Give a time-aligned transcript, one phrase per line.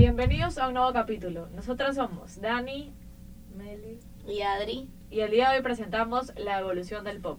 [0.00, 1.50] Bienvenidos a un nuevo capítulo.
[1.54, 2.90] Nosotras somos Dani,
[3.54, 4.88] Meli Y Adri.
[5.10, 7.38] y el día de hoy presentamos la evolución del pop.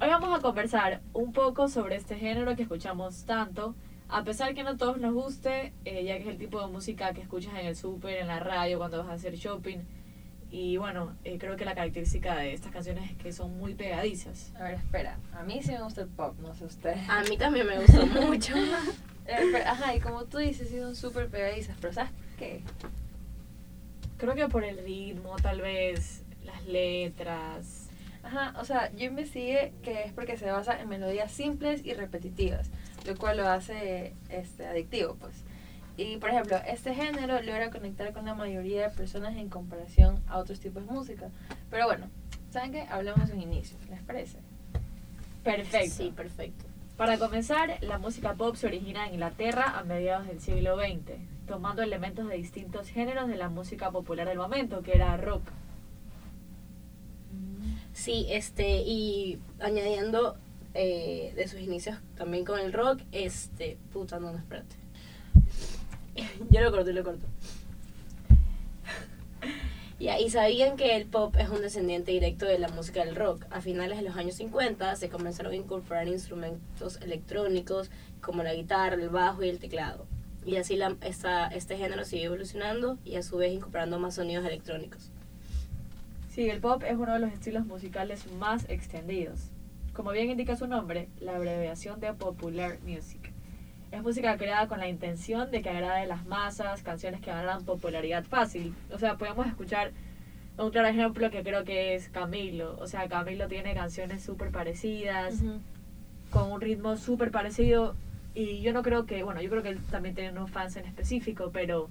[0.00, 3.74] Hoy vamos a conversar un poco sobre este género que escuchamos tanto,
[4.08, 6.68] a pesar que no a todos nos guste, eh, ya que es el tipo de
[6.72, 9.80] música que escuchas en el súper, en la radio, cuando vas a hacer shopping.
[10.50, 14.54] Y bueno, eh, creo que la característica de estas canciones es que son muy pegadizas.
[14.58, 15.18] A ver, espera.
[15.34, 16.96] A mí sí me gusta el pop, no sé usted.
[17.10, 18.54] A mí también me gustó mucho.
[19.26, 22.62] Eh, pero, ajá, y como tú dices, sí son súper pegadizas, pero ¿sabes qué?
[24.18, 27.88] Creo que por el ritmo, tal vez, las letras.
[28.22, 32.70] Ajá, o sea, yo investigué que es porque se basa en melodías simples y repetitivas,
[33.06, 35.34] lo cual lo hace este, adictivo, pues.
[35.96, 40.38] Y, por ejemplo, este género logra conectar con la mayoría de personas en comparación a
[40.38, 41.28] otros tipos de música.
[41.70, 42.08] Pero bueno,
[42.50, 42.82] ¿saben qué?
[42.88, 44.38] Hablamos de sus inicios, ¿les parece?
[45.44, 45.96] Perfecto.
[45.96, 46.64] Sí, perfecto.
[46.96, 51.82] Para comenzar, la música pop se origina en Inglaterra a mediados del siglo XX, tomando
[51.82, 55.42] elementos de distintos géneros de la música popular del momento, que era rock.
[57.92, 60.36] Sí, este, y añadiendo
[60.74, 64.76] eh, de sus inicios también con el rock, este, puta, no, no, espérate.
[66.50, 67.26] Yo lo corto, lo corto.
[70.02, 73.46] Ya, y sabían que el pop es un descendiente directo de la música del rock.
[73.50, 77.88] A finales de los años 50 se comenzaron a incorporar instrumentos electrónicos
[78.20, 80.04] como la guitarra, el bajo y el teclado.
[80.44, 84.44] Y así la, esta, este género sigue evolucionando y a su vez incorporando más sonidos
[84.44, 85.12] electrónicos.
[86.30, 89.52] Sí, el pop es uno de los estilos musicales más extendidos.
[89.92, 93.21] Como bien indica su nombre, la abreviación de Popular Music.
[93.92, 97.62] Es música creada con la intención de que agrade a las masas, canciones que ganan
[97.66, 98.74] popularidad fácil.
[98.90, 99.92] O sea, podemos escuchar
[100.56, 102.74] un claro ejemplo que creo que es Camilo.
[102.78, 105.42] O sea, Camilo tiene canciones súper parecidas,
[106.30, 107.94] con un ritmo súper parecido.
[108.34, 110.86] Y yo no creo que, bueno, yo creo que él también tiene unos fans en
[110.86, 111.90] específico, pero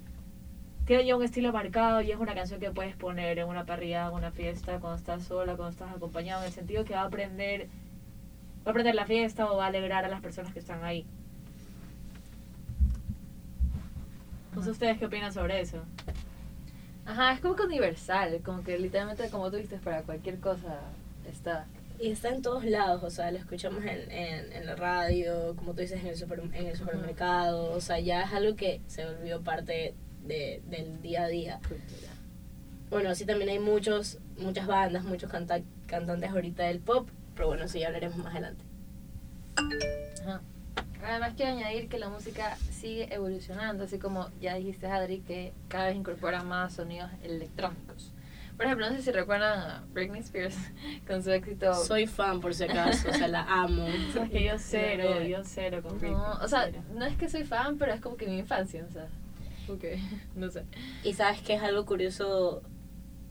[0.86, 4.08] tiene ya un estilo marcado y es una canción que puedes poner en una parrilla,
[4.08, 7.06] en una fiesta, cuando estás sola, cuando estás acompañado, en el sentido que va a
[7.06, 7.68] aprender,
[8.66, 11.06] va a aprender la fiesta o va a alegrar a las personas que están ahí.
[14.54, 15.82] No sé ustedes qué opinan sobre eso.
[17.04, 20.80] Ajá, es como que universal, como que literalmente como tú dices, para cualquier cosa
[21.28, 21.66] está.
[21.98, 25.72] Y está en todos lados, o sea, lo escuchamos en, en, en la radio, como
[25.72, 29.06] tú dices, en el, super, en el supermercado, o sea, ya es algo que se
[29.06, 31.60] volvió parte de, del día a día.
[32.90, 37.68] Bueno, sí también hay muchos, muchas bandas, muchos canta cantantes ahorita del pop, pero bueno,
[37.68, 38.64] sí, ya hablaremos más adelante.
[40.22, 40.40] Ajá.
[41.04, 45.86] Además quiero añadir que la música sigue evolucionando, así como ya dijiste Adri, que cada
[45.86, 48.12] vez incorpora más sonidos electrónicos.
[48.56, 50.56] Por ejemplo, no sé si recuerdan a Britney Spears
[51.06, 51.72] con su éxito...
[51.74, 53.86] Soy fan por si acaso, o sea, la amo.
[54.20, 56.82] Es que yo cero, yo cero con Britney, No, o sea, cero.
[56.92, 59.06] no es que soy fan, pero es como que mi infancia, o sea,
[59.68, 59.84] ok,
[60.34, 60.64] no sé.
[61.04, 62.62] Y sabes que es algo curioso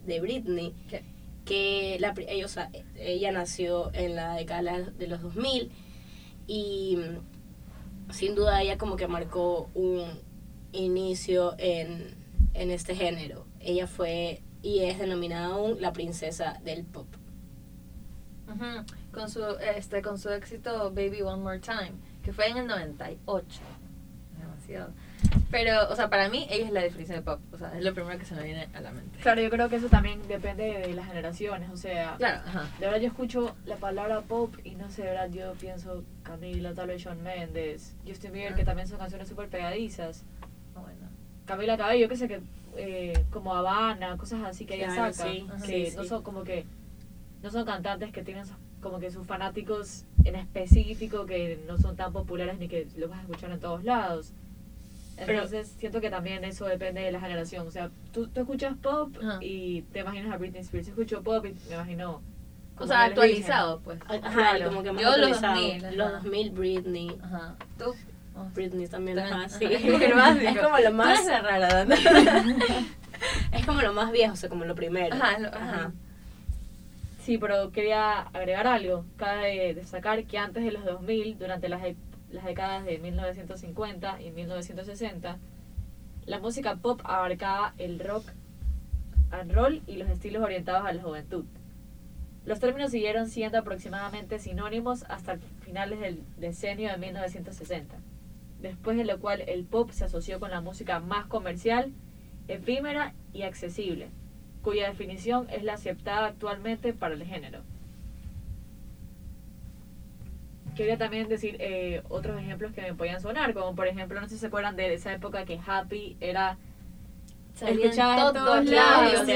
[0.06, 1.03] de Britney, ¿Qué?
[1.44, 5.72] que la, ella, o sea, ella nació en la década de los 2000
[6.47, 6.97] y
[8.11, 10.19] sin duda ella como que marcó un
[10.72, 12.16] inicio en,
[12.53, 13.45] en este género.
[13.59, 17.07] Ella fue y es denominada aún la princesa del pop.
[19.13, 19.44] Con su,
[19.75, 23.61] este, con su éxito Baby One More Time, que fue en el 98.
[24.38, 24.94] Demasiado.
[25.50, 27.94] Pero, o sea, para mí ella es la definición de pop, o sea, es lo
[27.94, 29.19] primero que se me viene a la mente.
[29.19, 32.69] Claro, yo creo que eso también depende de las generaciones, o sea, Claro, ajá.
[32.80, 36.74] de verdad yo escucho la palabra pop y no sé, de verdad yo pienso Camila,
[36.74, 38.56] tal vez Shawn Mendes, Justin Bieber, Ah.
[38.56, 40.24] que también son canciones súper pegadizas.
[40.74, 41.09] Bueno.
[41.46, 42.42] Camila Cabello, que sé que
[42.78, 46.09] eh, como Habana, cosas así que ella Claro, saca, sí, que sí, no sí.
[46.09, 46.66] son como que
[47.44, 48.46] no son cantantes que tienen
[48.80, 53.19] como que sus fanáticos en específico que no son tan populares ni que los vas
[53.19, 54.34] a escuchar en todos lados.
[55.25, 57.67] Pero- Entonces siento que también eso depende de la generación.
[57.67, 60.87] O sea, tú, tú escuchas pop y te imaginas a Britney Spears.
[60.87, 62.21] Escucho pop y me imagino.
[62.75, 63.99] O como sea, actualizado, pues.
[64.07, 64.69] Ajá, Claro.
[64.69, 65.55] como que más Yo los actualizado.
[65.55, 66.17] 2000, Los ajá.
[66.23, 67.17] 2000 Britney.
[67.23, 67.55] Ajá.
[67.77, 67.93] ¿Tú?
[68.55, 69.65] Britney también, También, ajá, sí.
[69.65, 71.83] Es como lo Tú más eres rara,
[73.51, 75.15] es como lo más viejo, o sea, como lo primero.
[75.15, 75.91] Ajá, lo- ajá.
[77.24, 79.06] Sí, pero quería agregar algo.
[79.17, 81.81] Cabe destacar que antes de los 2000, durante las,
[82.31, 85.38] las décadas de 1950 y 1960,
[86.25, 88.31] la música pop abarcaba el rock
[89.31, 91.45] and roll y los estilos orientados a la juventud.
[92.45, 97.95] Los términos siguieron siendo aproximadamente sinónimos hasta finales del decenio de 1960,
[98.62, 101.92] después de lo cual el pop se asoció con la música más comercial,
[102.48, 104.10] efímera y accesible,
[104.62, 107.62] cuya definición es la aceptada actualmente para el género.
[110.81, 114.33] Quería también decir eh, otros ejemplos que me podían sonar, como por ejemplo, no sé
[114.33, 116.57] si se acuerdan de esa época que Happy era
[117.62, 119.30] escuchabas en todos lados,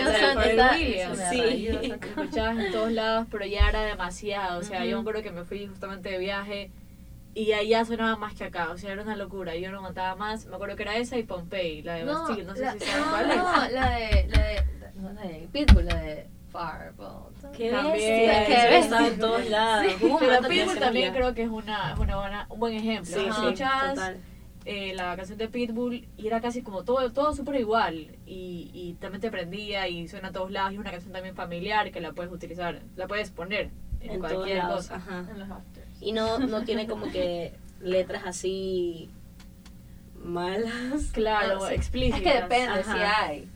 [1.92, 5.44] escuchabas en todos lados, pero ya era demasiado, o sea, yo me acuerdo que me
[5.44, 6.72] fui justamente de viaje
[7.36, 10.48] y allá sonaba más que acá, o sea, era una locura, yo no mataba más,
[10.48, 13.04] me acuerdo que era esa y Pompey, la de Bastille, no sé la, si saben
[13.06, 13.38] no, cuál es.
[13.38, 14.64] no, la de, la de,
[14.96, 17.34] no, la de Pitbull, la de Fireball.
[17.56, 17.94] Qué También.
[17.94, 18.80] bestia, Qué eso bestia.
[18.80, 19.86] estaba en todos lados.
[20.00, 20.08] Sí.
[20.20, 23.18] Pero Pitbull también creo que es una, es una buena, un buen ejemplo.
[23.18, 23.36] Sí, ¿no?
[23.36, 24.18] sí, total.
[24.66, 28.94] eh, la canción de Pitbull y era casi como todo todo súper igual y, y
[29.00, 32.02] también te prendía y suena a todos lados y es una canción también familiar que
[32.02, 33.70] la puedes utilizar, la puedes poner
[34.02, 34.96] en, En cualquier lados, cosa.
[34.96, 35.26] ajá.
[35.32, 35.88] En los afters.
[36.02, 39.10] Y no, no tiene como que letras así
[40.24, 41.12] malas.
[41.14, 41.76] Claro, Ah, sí.
[41.76, 42.22] explícitas.
[42.22, 42.94] Es que depende Ajá.
[42.94, 43.50] si hay.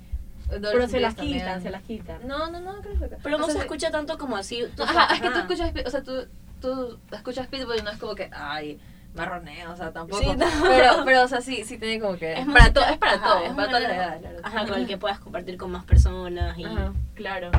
[0.50, 1.40] Pero se las también.
[1.40, 2.28] quitan, se las quitan.
[2.28, 4.64] No, no, no, creo que Pero no sea, se escucha tanto como así.
[4.80, 6.28] Ajá, es que tú escuchas, o sea, tú,
[6.60, 8.80] tú escuchas Pitbull y no es como que, ay,
[9.14, 10.22] marroneo, o sea, tampoco.
[10.22, 10.46] Sí, no.
[10.64, 12.34] pero, pero, o sea, sí, sí tiene como que.
[12.34, 14.46] Es para todo, es para ajá, todo, es para todas las edades, la verdad.
[14.46, 16.94] Ajá, con el que puedas compartir con más personas y Ajá.
[17.16, 17.52] Claro.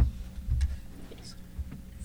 [1.20, 1.37] eso.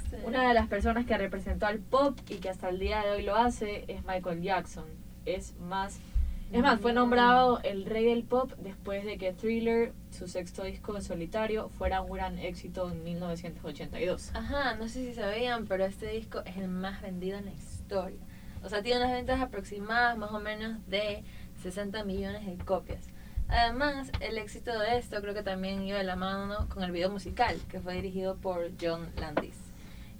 [0.09, 0.17] Sí.
[0.23, 3.23] Una de las personas que representó al pop y que hasta el día de hoy
[3.23, 4.85] lo hace es Michael Jackson.
[5.25, 5.99] Es más,
[6.51, 10.95] es más, fue nombrado el rey del pop después de que Thriller, su sexto disco
[10.95, 14.31] en solitario, fuera un gran éxito en 1982.
[14.33, 18.19] Ajá, no sé si sabían, pero este disco es el más vendido en la historia.
[18.63, 21.23] O sea, tiene unas ventas aproximadas más o menos de
[21.61, 23.09] 60 millones de copias.
[23.47, 27.11] Además, el éxito de esto creo que también iba de la mano con el video
[27.11, 29.64] musical, que fue dirigido por John Landis.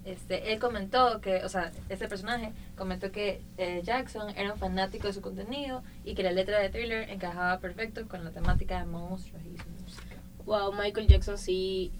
[0.05, 5.07] Este, él comentó que, o sea, este personaje comentó que eh, Jackson era un fanático
[5.07, 8.85] de su contenido y que la letra de Thriller encajaba perfecto con la temática de
[8.85, 10.15] monstruos y su música.
[10.45, 11.91] Wow, Michael Jackson sí,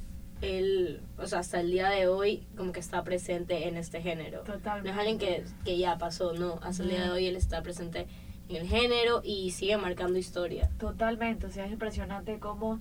[0.42, 4.42] él, o sea, hasta el día de hoy como que está presente en este género.
[4.42, 4.90] Totalmente.
[4.90, 7.64] No es alguien que, que ya pasó, no, hasta el día de hoy él está
[7.64, 8.06] presente
[8.50, 10.70] en el género y sigue marcando historia.
[10.78, 12.80] Totalmente, o sea, es impresionante cómo,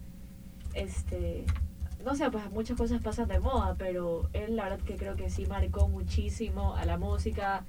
[0.75, 1.47] este,
[2.05, 5.31] no sé, pues muchas cosas pasan de moda, pero él la verdad que creo que
[5.31, 7.65] sí marcó muchísimo a la música,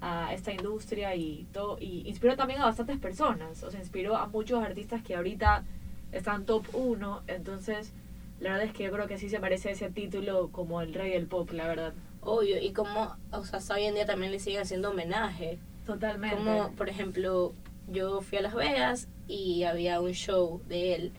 [0.00, 4.26] a esta industria y todo, y inspiró también a bastantes personas, o sea, inspiró a
[4.26, 5.64] muchos artistas que ahorita
[6.12, 7.92] están top 1, entonces
[8.40, 11.12] la verdad es que yo creo que sí se merece ese título como el rey
[11.12, 11.94] del pop, la verdad.
[12.20, 15.58] Obvio, y como, o sea, hoy en día también le siguen haciendo homenaje.
[15.86, 16.36] Totalmente.
[16.36, 17.54] Como, por ejemplo,
[17.88, 21.12] yo fui a Las Vegas y había un show de él.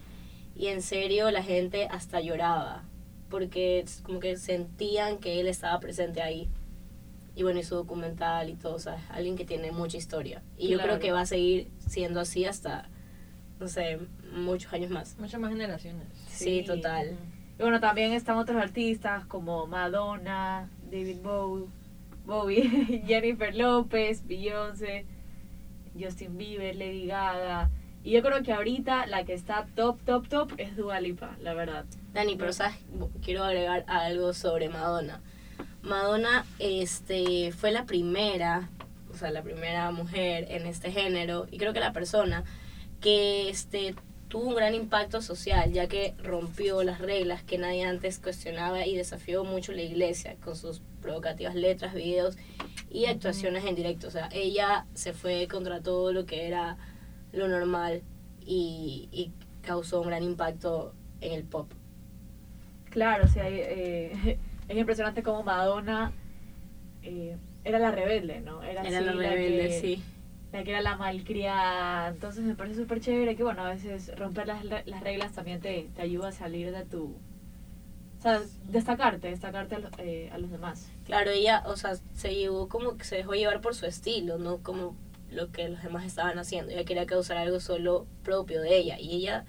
[0.57, 2.83] Y en serio la gente hasta lloraba.
[3.29, 6.49] Porque como que sentían que él estaba presente ahí.
[7.35, 8.75] Y bueno, y su documental y todo.
[8.75, 10.41] O sea, es alguien que tiene mucha historia.
[10.57, 12.89] Y yo creo que va a seguir siendo así hasta,
[13.59, 13.99] no sé,
[14.33, 15.15] muchos años más.
[15.19, 16.07] Muchas más generaciones.
[16.27, 17.15] Sí, total.
[17.59, 21.67] Y bueno, también están otros artistas como Madonna, David Bowie,
[22.25, 25.05] Bowie Jennifer López, Beyoncé,
[25.99, 27.69] Justin Bieber, Lady Gaga.
[28.03, 31.53] Y yo creo que ahorita la que está top, top, top es Dua Lipa, la
[31.53, 31.85] verdad.
[32.13, 32.75] Dani, pero sabes,
[33.21, 35.21] quiero agregar algo sobre Madonna.
[35.81, 38.69] Madonna este, fue la primera,
[39.11, 42.43] o sea, la primera mujer en este género, y creo que la persona
[43.01, 43.95] que este,
[44.27, 48.95] tuvo un gran impacto social, ya que rompió las reglas que nadie antes cuestionaba y
[48.95, 52.37] desafió mucho la iglesia con sus provocativas letras, videos
[52.89, 54.07] y actuaciones en directo.
[54.07, 56.77] O sea, ella se fue contra todo lo que era
[57.37, 58.01] lo normal
[58.45, 61.71] y, y causó un gran impacto en el pop.
[62.89, 66.11] Claro, o sea, eh, es impresionante como Madonna
[67.03, 68.63] eh, era la rebelde, ¿no?
[68.63, 70.03] Era, Era así la rebelde, que, sí.
[70.53, 72.09] La que era la malcriada.
[72.09, 75.89] Entonces me parece súper chévere que, bueno, a veces romper las, las reglas también te,
[75.95, 77.15] te ayuda a salir de tu...
[78.17, 80.91] O sea, destacarte, destacarte a, eh, a los demás.
[81.05, 84.57] Claro, ella, o sea, se llevó como que se dejó llevar por su estilo, no
[84.63, 84.95] como
[85.31, 86.71] lo que los demás estaban haciendo.
[86.71, 88.99] Ella quería causar algo solo propio de ella.
[88.99, 89.45] Y ella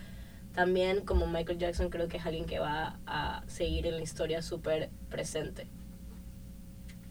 [0.54, 4.42] también, como Michael Jackson, creo que es alguien que va a seguir en la historia
[4.42, 5.66] súper presente.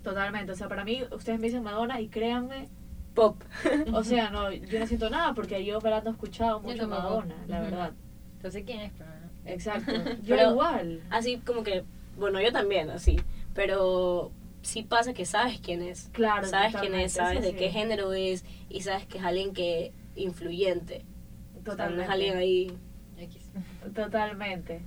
[0.03, 0.51] Totalmente.
[0.51, 2.69] O sea, para mí, ustedes me dicen Madonna y créanme,
[3.13, 3.41] Pop.
[3.93, 6.87] o sea, no, yo no siento nada porque yo me la ando escuchado mucho.
[6.87, 7.65] Madonna, la Ujú.
[7.71, 7.91] verdad.
[8.35, 8.91] Entonces, ¿quién es?
[8.97, 9.27] Pero no.
[9.51, 9.91] Exacto.
[10.23, 11.01] Yo Pero- igual.
[11.09, 11.83] Así como que,
[12.17, 13.17] bueno, yo también, así.
[13.53, 16.09] Pero sí pasa que sabes quién es.
[16.13, 17.55] Claro, sabes quién totalmente, es, sabes de sí.
[17.57, 21.05] qué género es y sabes que es alguien que influyente.
[21.51, 22.03] O sea, no Totalmente.
[22.03, 22.77] es alguien ahí.
[23.17, 23.51] X.
[23.95, 24.81] Totalmente.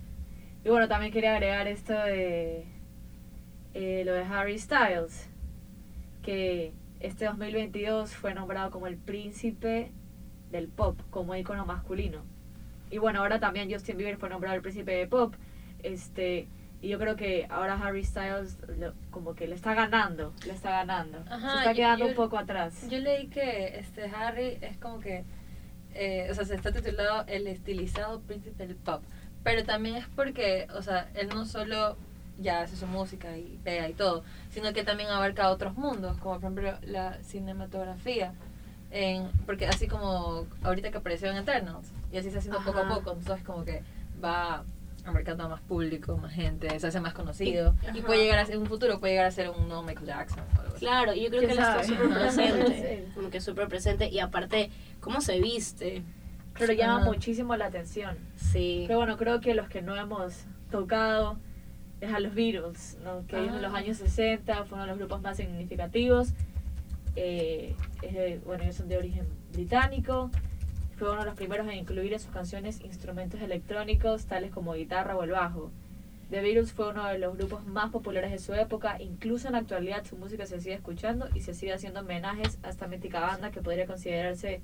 [0.64, 2.64] Y bueno, también quería agregar esto de
[3.74, 5.28] eh, lo de Harry Styles,
[6.22, 9.90] que este 2022 fue nombrado como el príncipe
[10.50, 12.22] del pop, como ícono masculino.
[12.90, 15.34] Y bueno, ahora también Justin Bieber fue nombrado el príncipe de pop.
[15.82, 16.48] Este,
[16.82, 20.70] Y yo creo que ahora Harry Styles lo- como que le está ganando, le está
[20.70, 21.18] ganando.
[21.30, 22.88] Ajá, Se está quedando yo- un poco atrás.
[22.88, 25.24] Yo leí que este Harry es como que,
[25.94, 29.02] eh, o sea, se está titulado el estilizado príncipe del pop,
[29.44, 31.96] pero también es porque, o sea, él no solo
[32.38, 36.36] ya hace su música y pega y todo, sino que también abarca otros mundos, como
[36.40, 38.32] por ejemplo la cinematografía,
[38.90, 42.82] en, porque así como ahorita que apareció en Eternals, y así se haciendo poco a
[42.86, 42.94] Ajá.
[42.94, 43.82] poco, entonces como que
[44.24, 44.64] va
[45.06, 48.06] abarcando a más público, más gente, se hace más conocido, y, Ajá.
[48.06, 50.40] puede llegar a ser, en un futuro puede llegar a ser un nuevo Michael Jackson
[50.56, 50.80] o algo así.
[50.86, 53.04] Claro, y yo creo que ¿Quién él está súper presente.
[53.06, 53.12] Sí.
[53.14, 54.08] Como que súper presente.
[54.08, 56.02] Y aparte, ¿cómo se viste?
[56.58, 57.04] Pero llama Ajá.
[57.06, 58.16] muchísimo la atención.
[58.36, 58.84] Sí.
[58.86, 61.38] Pero bueno, creo que los que no hemos tocado
[62.00, 63.26] es a los Beatles, ¿no?
[63.26, 63.78] que ellos en los Ah.
[63.78, 66.30] años 60 fueron los grupos más significativos.
[67.16, 70.30] Eh, es de- bueno, ellos son de origen británico.
[71.00, 75.16] Fue uno de los primeros en incluir en sus canciones instrumentos electrónicos tales como guitarra
[75.16, 75.70] o el bajo.
[76.28, 79.60] The Beatles fue uno de los grupos más populares de su época, incluso en la
[79.60, 83.50] actualidad su música se sigue escuchando y se sigue haciendo homenajes a esta mítica banda
[83.50, 84.60] que podría considerarse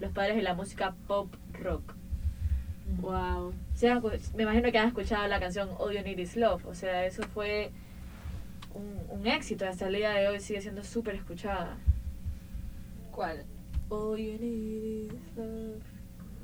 [0.00, 1.82] los padres de la música pop rock.
[3.02, 3.50] Wow.
[3.50, 6.64] Han escu- me imagino que han escuchado la canción All You Need Is Love.
[6.64, 7.70] O sea, eso fue
[8.74, 9.66] un, un éxito.
[9.66, 11.76] Hasta el día de hoy sigue siendo súper escuchada.
[13.12, 13.44] ¿Cuál?
[13.90, 15.82] All You Need Is Love.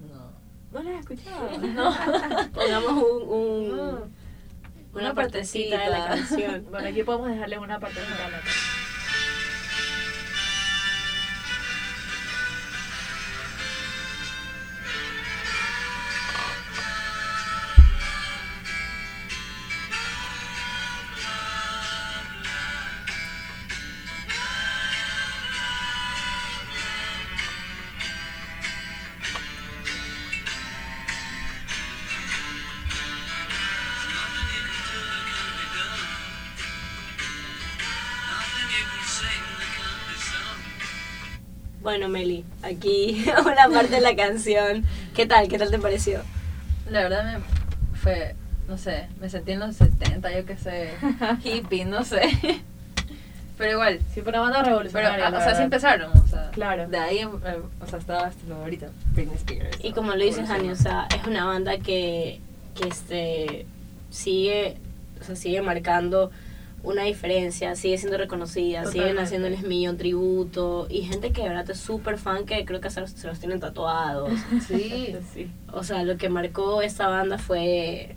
[0.09, 0.31] No.
[0.73, 1.59] ¿No la has escuchado?
[1.59, 1.95] No.
[2.55, 3.83] Pongamos un, un- No.
[3.91, 4.01] una,
[4.93, 6.67] Una partecita de la canción.
[6.71, 8.70] Bueno, aquí podemos dejarle una partecita a la canción.
[41.91, 44.85] Bueno, Meli, aquí una parte de la canción.
[45.13, 45.49] ¿Qué tal?
[45.49, 46.21] ¿Qué tal te pareció?
[46.89, 47.41] La verdad me
[47.97, 48.37] fue,
[48.69, 50.91] no sé, me sentí en los 70, yo qué sé,
[51.43, 52.21] hippie, no sé.
[53.59, 55.27] Pero igual, Sí, fue una banda pero, revolucionaria.
[55.27, 55.65] ah, la o sea, sí verdad.
[55.65, 56.87] empezaron, o sea, Claro.
[56.87, 59.79] de ahí, eh, o sea, estaba hasta ahorita, Britney Spears.
[59.85, 62.39] Y como lo dices, Hani, o sea, es una banda que,
[62.81, 63.67] que este,
[64.11, 64.77] sigue,
[65.21, 66.31] o sea, sigue marcando
[66.83, 69.23] una diferencia, sigue siendo reconocida, siguen Totalmente.
[69.23, 73.01] haciéndoles millón tributo y gente que de verdad es súper fan que creo que se
[73.01, 74.33] los, se los tienen tatuados.
[74.67, 75.51] Sí, sí.
[75.73, 78.17] O sea, lo que marcó esta banda fue,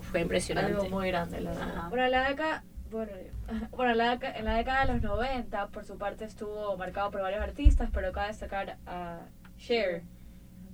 [0.00, 0.72] fue impresionante.
[0.72, 1.88] Algo muy grande, la verdad.
[1.88, 3.12] Bueno, en la década, bueno,
[3.70, 7.10] bueno, en la, década, en la década de los 90, por su parte, estuvo marcado
[7.10, 9.20] por varios artistas, pero cabe destacar a
[9.58, 10.02] Cher,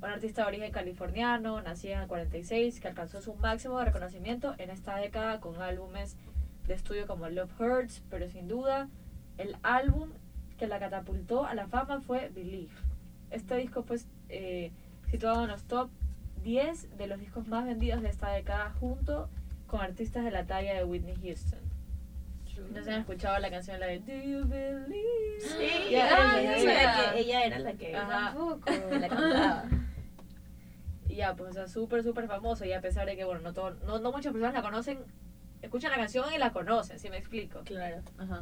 [0.00, 4.54] un artista de origen californiano, nacida en el 46, que alcanzó su máximo de reconocimiento
[4.58, 6.16] en esta década con álbumes
[6.68, 8.88] de estudio como Love Hurts, pero sin duda,
[9.38, 10.10] el álbum
[10.58, 12.72] que la catapultó a la fama fue Believe.
[13.30, 13.98] Este disco fue
[14.28, 14.70] eh,
[15.10, 15.90] situado en los top
[16.44, 19.28] 10 de los discos más vendidos de esta década junto
[19.66, 21.58] con artistas de la talla de Whitney Houston.
[22.72, 25.40] No se han escuchado la canción la de Do You Believe?
[25.40, 28.32] Sí, Ya, ah, ella, sabía que ella era la que Ajá.
[28.34, 28.60] tampoco.
[28.98, 29.64] la cantaba.
[31.08, 32.64] Y ya, pues, o sea, súper, súper famoso.
[32.64, 34.98] Y a pesar de que, bueno, no, todo, no, no muchas personas la conocen,
[35.62, 37.60] escuchan la canción y la conocen, si me explico.
[37.64, 38.02] Claro.
[38.18, 38.40] Ajá.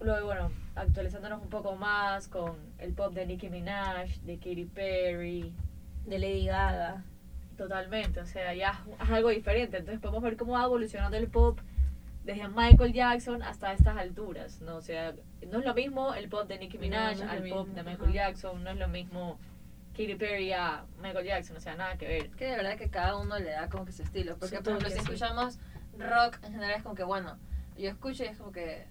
[0.00, 5.52] Luego, bueno, actualizándonos un poco más con el pop de Nicki Minaj, de Katy Perry,
[6.06, 7.02] De Lady Gaga.
[7.56, 9.78] totalmente, o sea, ya es algo diferente.
[9.78, 11.58] Entonces podemos ver cómo va evolucionando el pop
[12.24, 14.76] desde Michael Jackson hasta estas alturas, ¿no?
[14.76, 15.14] O sea,
[15.50, 17.82] no es lo mismo el pop de Nicki Minaj no al mismo, pop de.
[17.82, 19.38] Michael Jackson, no es lo mismo
[19.96, 22.30] Katy Perry a Michael Jackson, o sea, nada que ver.
[22.30, 24.36] Que de verdad que cada uno le da como que su estilo.
[24.36, 25.58] Porque, por ejemplo, si escuchamos
[25.98, 27.38] rock, en general es como que, bueno,
[27.78, 28.86] yo escucho y es como que,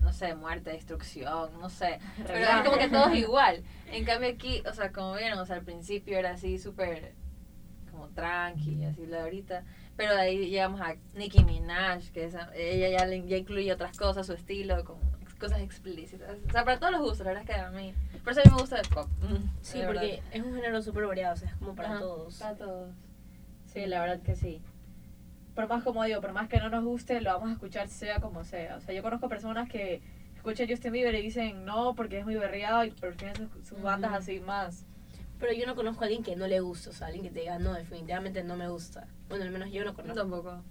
[0.00, 1.98] no sé, muerte, destrucción, no sé.
[2.26, 3.62] Pero es como que todo es igual.
[3.92, 7.14] En cambio aquí, o sea, como vieron, o sea, al principio era así súper
[7.90, 9.64] como tranqui, así la de ahorita.
[9.96, 14.26] Pero de ahí llegamos a Nicki Minaj, que esa, ella ya, ya incluye otras cosas,
[14.26, 15.00] su estilo, como
[15.38, 16.36] cosas explícitas.
[16.48, 17.94] O sea, para todos los gustos, la verdad es que a mí.
[18.22, 19.08] Por eso a mí me gusta el pop.
[19.22, 22.36] mm, Sí, porque es un género súper variado, o sea, es como para Ajá, todos.
[22.36, 22.94] Para todos.
[23.66, 24.60] Sí, la verdad que sí.
[25.54, 28.20] Por más como digo, por más que no nos guste, lo vamos a escuchar sea
[28.20, 28.76] como sea.
[28.76, 30.00] O sea, yo conozco personas que
[30.36, 34.12] escuchan Justin Bieber y dicen no porque es muy berreado y prefieren sus, sus bandas
[34.14, 34.84] así más.
[35.40, 37.40] Pero yo no conozco a alguien que no le guste, o sea, alguien que te
[37.40, 39.06] diga, no, definitivamente no me gusta.
[39.28, 40.18] Bueno, al menos yo no conozco.
[40.20, 40.62] Tampoco.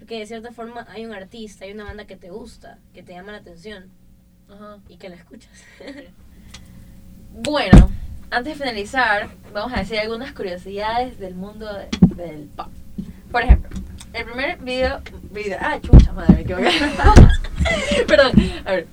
[0.00, 3.12] Porque de cierta forma hay un artista, hay una banda que te gusta, que te
[3.12, 3.90] llama la atención
[4.48, 4.78] Ajá.
[4.88, 5.50] y que la escuchas.
[7.32, 7.88] Bueno,
[8.30, 12.66] antes de finalizar, vamos a decir algunas curiosidades del mundo de- del pop.
[13.30, 13.70] Por ejemplo,
[14.12, 16.70] el primer video, video ah, chucha madre, me equivoqué.
[18.08, 18.32] Perdón,
[18.64, 18.86] a ver.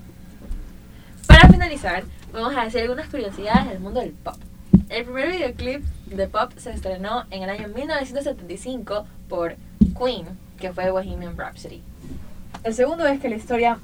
[1.25, 4.35] Para finalizar, vamos a decir algunas curiosidades del mundo del pop.
[4.89, 9.55] El primer videoclip de pop se estrenó en el año 1975 por
[9.99, 11.81] Queen, que fue Bohemian Rhapsody.
[12.63, 13.79] El segundo es que la historia...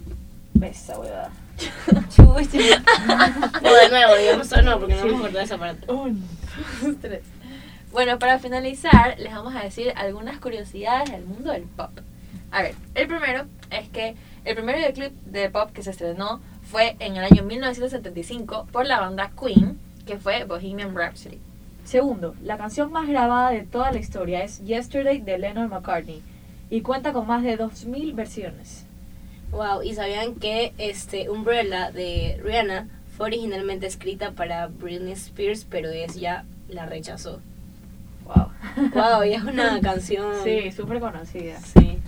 [0.61, 1.31] Esa huevada.
[2.17, 5.87] O de nuevo, digamos o no, porque no me acuerdo de esa parte.
[7.01, 7.21] Tres.
[7.91, 11.91] Bueno, para finalizar, les vamos a decir algunas curiosidades del mundo del pop.
[12.51, 14.15] A ver, el primero es que
[14.45, 18.99] el primer videoclip de pop que se estrenó fue en el año 1975 por la
[18.99, 21.39] banda Queen, que fue Bohemian Rhapsody.
[21.85, 26.21] Segundo, la canción más grabada de toda la historia es Yesterday de Lennon McCartney
[26.69, 28.85] y cuenta con más de 2.000 versiones.
[29.51, 35.89] Wow, y sabían que este Umbrella de Rihanna fue originalmente escrita para Britney Spears, pero
[35.89, 37.39] ella la rechazó.
[38.25, 38.49] Wow.
[38.93, 40.33] Wow, y es una canción.
[40.43, 41.59] Sí, súper conocida.
[41.59, 41.99] Sí.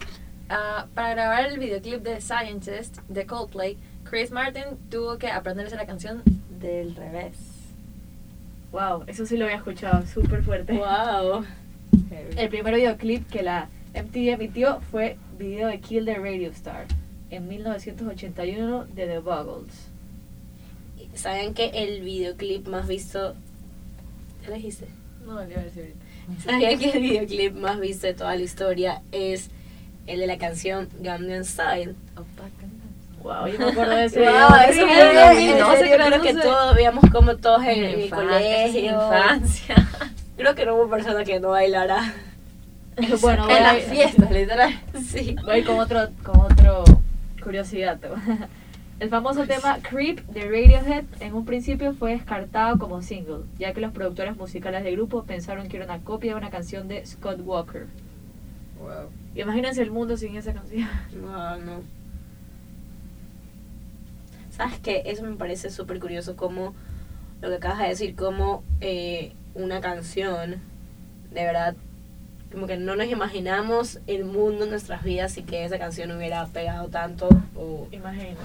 [0.49, 5.85] Ah, para grabar el videoclip de Scientist de Coldplay, Chris Martin tuvo que aprenderse la
[5.85, 6.23] canción
[6.59, 7.37] del revés.
[8.71, 10.73] Wow, eso sí lo había escuchado, súper fuerte.
[10.73, 11.45] Wow.
[12.35, 16.85] El primer videoclip que la MTV emitió fue video de Kill the Radio Star
[17.29, 19.89] en 1981 de The Buggles.
[21.15, 23.35] ¿Saben que el videoclip más visto.
[24.43, 24.87] ¿Qué le dijiste?
[25.25, 25.95] No, le iba a decir.
[26.43, 29.49] ¿Sabían que el videoclip más visto de toda la historia es
[30.07, 31.95] el de la canción Gangnam Style?
[33.23, 34.29] Wow, yo me acuerdo de ese Wow,
[34.71, 38.91] sí, en no sé, creo que todos veíamos como todos en, en mi colegio.
[38.91, 39.75] Infancia.
[40.37, 42.13] Creo que no hubo persona que no bailara.
[43.21, 44.73] Bueno, voy en las fiestas, literal.
[45.05, 45.35] Sí.
[45.45, 46.83] voy con otro, con otro
[47.41, 47.99] curiosidad.
[48.99, 53.81] El famoso tema Creep de Radiohead en un principio fue descartado como single, ya que
[53.81, 57.41] los productores musicales del grupo pensaron que era una copia de una canción de Scott
[57.43, 57.87] Walker.
[58.79, 59.09] Wow.
[59.35, 60.87] Imagínense el mundo sin esa canción.
[61.21, 61.81] No, no.
[64.51, 65.03] ¿Sabes qué?
[65.05, 66.73] Eso me parece súper curioso como
[67.41, 70.61] lo que acabas de decir, como eh, una canción,
[71.31, 71.75] de verdad,
[72.51, 76.45] como que no nos imaginamos el mundo en nuestras vidas y que esa canción hubiera
[76.47, 78.37] pegado tanto o Imagínate.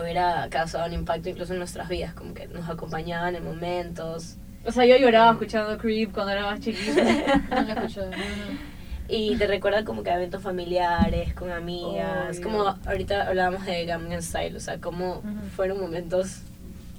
[0.00, 4.36] hubiera causado un impacto incluso en nuestras vidas, como que nos acompañaban en momentos.
[4.64, 7.02] O sea, yo lloraba escuchando Creep cuando era más chiquita.
[7.50, 8.02] No lo escucho.
[8.06, 8.72] No, no.
[9.08, 12.42] Y te recuerda como que a eventos familiares, con amigas, Obvio.
[12.42, 15.22] como ahorita hablábamos de Gangnam Style, o sea, como
[15.54, 16.38] fueron momentos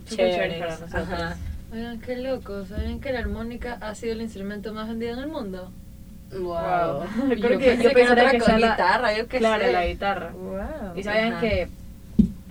[0.08, 0.36] Súper chéveres.
[0.36, 1.08] chéveres para nosotros.
[1.20, 1.38] Ajá.
[1.74, 2.66] Oigan, qué loco.
[2.66, 5.72] ¿Sabían que la armónica ha sido el instrumento más vendido en el mundo?
[6.32, 7.04] Wow.
[7.36, 9.72] Y Creo que pensé yo era que sea la guitarra, yo qué Claro, sé.
[9.72, 10.32] la guitarra.
[10.32, 10.96] Wow.
[10.96, 11.42] Y sabían Ajá.
[11.42, 11.68] que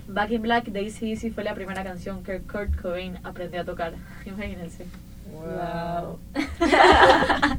[0.07, 3.93] Back in Black de AC/DC fue la primera canción que Kurt Cobain aprendió a tocar.
[4.25, 4.85] Imagínense.
[5.31, 6.19] Wow.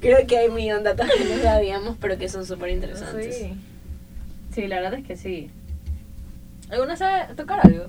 [0.00, 3.36] Creo que hay un millón de datos que no sabíamos, pero que son súper interesantes.
[3.36, 3.52] Sí.
[4.54, 5.50] Sí, la verdad es que sí.
[6.70, 7.86] ¿Alguna sabe tocar algo?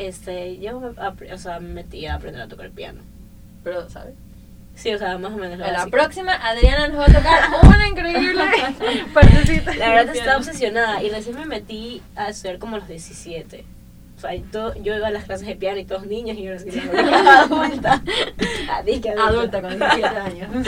[0.00, 3.02] Este, yo o sea, me metí a aprender a tocar el piano.
[3.62, 4.14] Pero, ¿sabes?
[4.74, 5.58] Sí, o sea, más o menos.
[5.58, 8.42] lo la próxima, Adriana nos va a tocar una increíble
[9.14, 9.74] partecita.
[9.74, 13.62] La verdad estaba obsesionada y recién me metí a estudiar como a los 17.
[14.16, 16.54] O sea, yo iba a las clases de piano y todos niños y me
[16.86, 18.02] volví adulta.
[18.70, 20.66] Ah, dije Adulta con 17 años.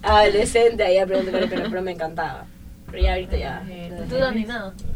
[0.00, 2.46] Adolescente ahí aprendiendo a tocar el piano, pero me encantaba.
[2.90, 3.62] Pero ya ahorita ya.
[4.08, 4.46] ¿Tú, Dani?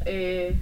[0.07, 0.57] Eh.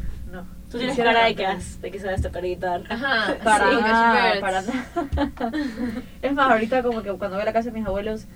[0.74, 2.84] Tú tienes cara de que, has- de que sabes tocar guitarra.
[2.88, 3.36] Ajá.
[3.44, 4.84] Para sí, nada, para nada.
[6.22, 8.26] Es más, ahorita como que cuando voy a la casa de mis abuelos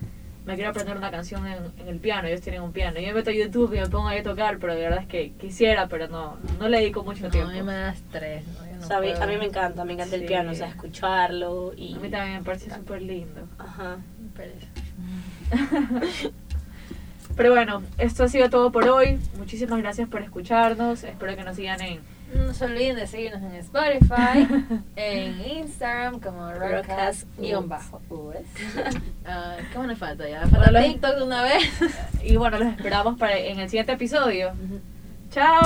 [0.46, 3.01] me quiero aprender una canción en, en el piano, ellos tienen un piano.
[3.01, 5.09] Yo me meto a YouTube y me pongo ahí a tocar, pero de verdad es
[5.09, 7.51] que quisiera, pero no, no le dedico mucho No, tiempo.
[7.51, 8.44] a mí me da estrés.
[8.46, 8.77] ¿no?
[8.79, 11.96] No O sea, a, mí, me encanta, me encanta el piano, o sea, escucharlo y...
[11.96, 13.48] A mí también me parece súper lindo.
[13.59, 13.96] Ajá.
[14.22, 14.66] Me pereza.
[17.37, 19.18] Pero bueno, esto ha sido todo por hoy.
[19.37, 21.05] Muchísimas gracias por escucharnos.
[21.05, 22.01] Espero que nos sigan en
[22.34, 24.46] No se olviden de seguirnos en Spotify,
[24.96, 28.36] en Instagram como Rockcast guion bajo US.
[29.26, 30.40] Ah, ¿Cómo nos falta ya?
[30.42, 31.62] Falta Bueno, los- TikTok de una vez.
[32.22, 34.52] y bueno, los esperamos para en el siguiente episodio.
[35.30, 35.60] Chao.